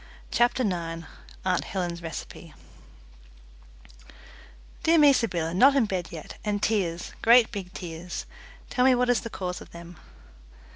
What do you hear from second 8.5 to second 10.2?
Tell me what is the cause of them."